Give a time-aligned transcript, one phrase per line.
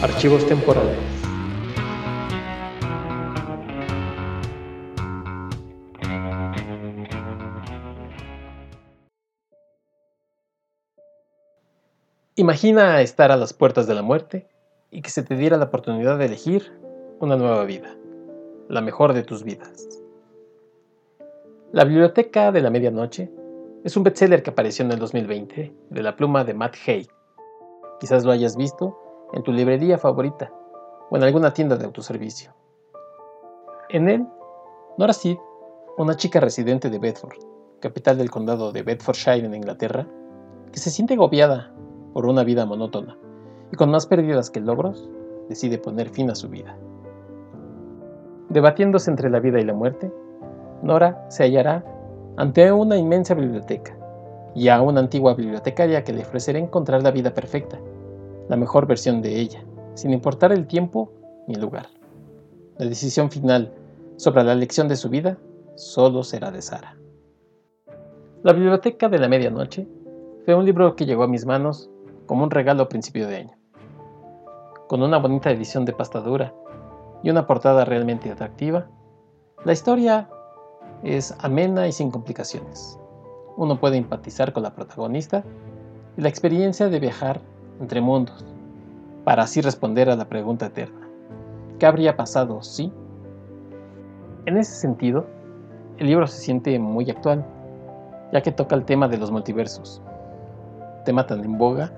[0.00, 0.96] Archivos temporales.
[12.36, 14.46] Imagina estar a las puertas de la muerte
[14.92, 16.72] y que se te diera la oportunidad de elegir
[17.18, 17.96] una nueva vida,
[18.68, 20.00] la mejor de tus vidas.
[21.72, 23.32] La Biblioteca de la Medianoche
[23.82, 27.08] es un bestseller que apareció en el 2020 de la pluma de Matt Haig.
[27.98, 28.96] Quizás lo hayas visto
[29.32, 30.52] en tu librería favorita
[31.10, 32.52] o en alguna tienda de autoservicio.
[33.90, 34.26] En él,
[34.96, 35.38] Nora Sid,
[35.96, 37.38] una chica residente de Bedford,
[37.80, 40.06] capital del condado de Bedfordshire en Inglaterra,
[40.72, 41.72] que se siente agobiada
[42.12, 43.16] por una vida monótona
[43.72, 45.08] y con más pérdidas que logros,
[45.48, 46.76] decide poner fin a su vida.
[48.48, 50.12] Debatiéndose entre la vida y la muerte,
[50.82, 51.84] Nora se hallará
[52.36, 53.96] ante una inmensa biblioteca
[54.54, 57.78] y a una antigua bibliotecaria que le ofrecerá encontrar la vida perfecta
[58.48, 61.12] la mejor versión de ella, sin importar el tiempo
[61.46, 61.86] ni el lugar.
[62.78, 63.72] La decisión final
[64.16, 65.38] sobre la elección de su vida
[65.76, 66.96] solo será de Sara.
[68.42, 69.86] La Biblioteca de la Medianoche
[70.44, 71.90] fue un libro que llegó a mis manos
[72.26, 73.58] como un regalo a principio de año.
[74.86, 76.54] Con una bonita edición de pastadura
[77.22, 78.88] y una portada realmente atractiva,
[79.64, 80.30] la historia
[81.02, 82.98] es amena y sin complicaciones.
[83.56, 85.44] Uno puede empatizar con la protagonista
[86.16, 87.40] y la experiencia de viajar
[87.80, 88.44] entre mundos,
[89.24, 91.08] para así responder a la pregunta eterna.
[91.78, 92.92] ¿Qué habría pasado si?
[94.46, 95.26] En ese sentido,
[95.98, 97.44] el libro se siente muy actual,
[98.32, 100.02] ya que toca el tema de los multiversos,
[101.04, 101.92] tema tan en boga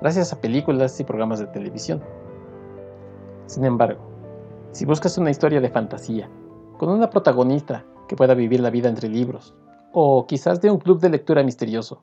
[0.00, 2.02] gracias a películas y programas de televisión.
[3.46, 4.00] Sin embargo,
[4.72, 6.28] si buscas una historia de fantasía,
[6.78, 9.54] con una protagonista que pueda vivir la vida entre libros,
[9.92, 12.02] o quizás de un club de lectura misterioso,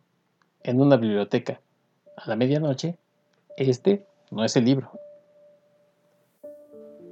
[0.64, 1.62] en una biblioteca,
[2.18, 2.98] a la medianoche,
[3.58, 4.92] este no es el libro.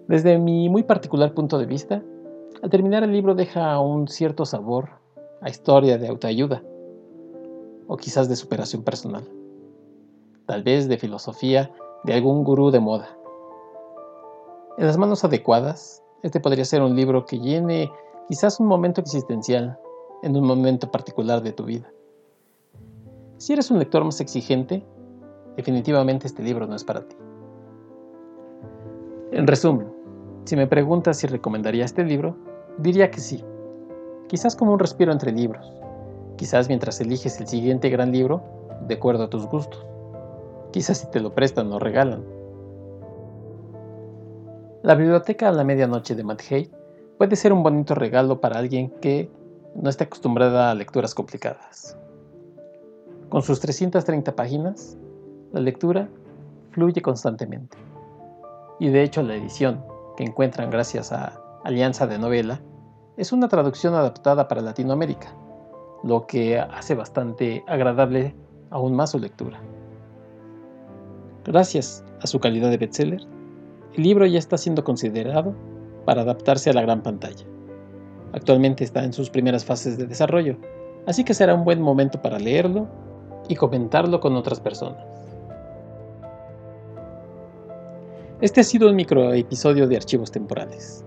[0.07, 2.03] Desde mi muy particular punto de vista,
[2.61, 4.89] al terminar el libro deja un cierto sabor
[5.41, 6.63] a historia de autoayuda,
[7.87, 9.23] o quizás de superación personal,
[10.45, 11.71] tal vez de filosofía
[12.03, 13.17] de algún gurú de moda.
[14.77, 17.91] En las manos adecuadas, este podría ser un libro que llene
[18.27, 19.77] quizás un momento existencial
[20.23, 21.91] en un momento particular de tu vida.
[23.37, 24.85] Si eres un lector más exigente,
[25.55, 27.15] definitivamente este libro no es para ti.
[29.31, 29.87] En resumen,
[30.45, 32.35] si me preguntas si recomendaría este libro,
[32.77, 33.43] diría que sí.
[34.27, 35.71] Quizás como un respiro entre libros.
[36.35, 38.41] Quizás mientras eliges el siguiente gran libro,
[38.87, 39.85] de acuerdo a tus gustos.
[40.71, 42.23] Quizás si te lo prestan o regalan.
[44.83, 46.71] La biblioteca a la medianoche de Matt Hay
[47.17, 49.29] puede ser un bonito regalo para alguien que
[49.75, 51.97] no esté acostumbrada a lecturas complicadas.
[53.29, 54.97] Con sus 330 páginas,
[55.53, 56.09] la lectura
[56.71, 57.77] fluye constantemente.
[58.79, 59.83] Y de hecho la edición,
[60.17, 62.61] que encuentran gracias a Alianza de Novela,
[63.17, 65.35] es una traducción adaptada para Latinoamérica,
[66.03, 68.35] lo que hace bastante agradable
[68.69, 69.59] aún más su lectura.
[71.43, 73.21] Gracias a su calidad de bestseller,
[73.93, 75.53] el libro ya está siendo considerado
[76.05, 77.45] para adaptarse a la gran pantalla.
[78.33, 80.55] Actualmente está en sus primeras fases de desarrollo,
[81.05, 82.87] así que será un buen momento para leerlo
[83.49, 85.10] y comentarlo con otras personas.
[88.41, 91.05] Este ha sido un micro episodio de Archivos Temporales.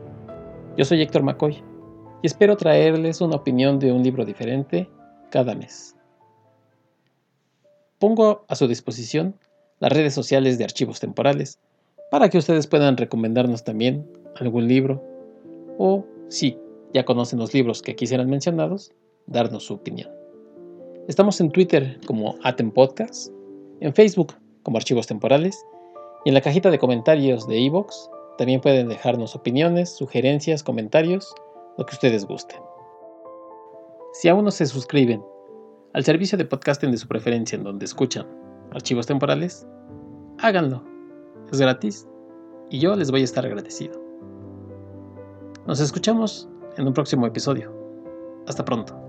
[0.76, 1.64] Yo soy Héctor McCoy
[2.22, 4.88] y espero traerles una opinión de un libro diferente
[5.32, 5.96] cada mes.
[7.98, 9.34] Pongo a su disposición
[9.80, 11.58] las redes sociales de Archivos Temporales
[12.08, 15.02] para que ustedes puedan recomendarnos también algún libro
[15.76, 16.56] o, si
[16.92, 18.92] ya conocen los libros que quisieran mencionados,
[19.26, 20.08] darnos su opinión.
[21.08, 23.32] Estamos en Twitter como Atem Podcast,
[23.80, 25.64] en Facebook como Archivos Temporales
[26.24, 27.94] y en la cajita de comentarios de iVoox
[28.38, 31.34] también pueden dejarnos opiniones, sugerencias, comentarios,
[31.78, 32.60] lo que ustedes gusten.
[34.12, 35.22] Si aún no se suscriben
[35.92, 38.26] al servicio de podcasting de su preferencia en donde escuchan
[38.72, 39.66] archivos temporales,
[40.38, 40.82] háganlo.
[41.52, 42.08] Es gratis
[42.70, 44.00] y yo les voy a estar agradecido.
[45.66, 47.72] Nos escuchamos en un próximo episodio.
[48.46, 49.03] Hasta pronto.